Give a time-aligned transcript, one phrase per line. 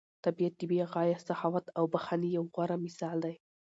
[0.25, 3.35] طبیعت د بې غایه سخاوت او بښنې یو غوره مثال دی.